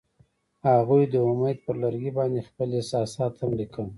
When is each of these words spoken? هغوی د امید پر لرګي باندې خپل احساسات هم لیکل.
هغوی 0.69 1.03
د 1.13 1.15
امید 1.29 1.57
پر 1.65 1.75
لرګي 1.83 2.11
باندې 2.17 2.47
خپل 2.49 2.67
احساسات 2.79 3.33
هم 3.41 3.51
لیکل. 3.59 3.85